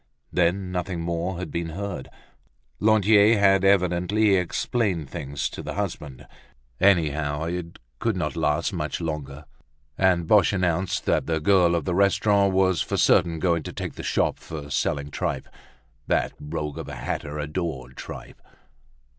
Then 0.33 0.71
nothing 0.71 1.01
more 1.01 1.37
had 1.37 1.51
been 1.51 1.69
heard. 1.69 2.09
Lantier 2.79 3.37
had 3.37 3.63
evidently 3.63 4.33
explained 4.35 5.07
things 5.11 5.47
to 5.51 5.61
the 5.61 5.75
husband. 5.75 6.25
Anyhow, 6.79 7.43
it 7.43 7.77
could 7.99 8.17
not 8.17 8.35
last 8.35 8.73
much 8.73 8.99
longer, 8.99 9.45
and 9.99 10.25
Boche 10.27 10.53
announced 10.53 11.05
that 11.05 11.27
the 11.27 11.39
girl 11.39 11.75
of 11.75 11.85
the 11.85 11.93
restaurant 11.93 12.51
was 12.51 12.81
for 12.81 12.97
certain 12.97 13.37
going 13.37 13.61
to 13.61 13.71
take 13.71 13.93
the 13.93 14.01
shop 14.01 14.39
for 14.39 14.71
selling 14.71 15.11
tripe. 15.11 15.47
That 16.07 16.33
rogue 16.39 16.79
of 16.79 16.87
a 16.89 16.95
hatter 16.95 17.37
adored 17.37 17.95
tripe. 17.95 18.41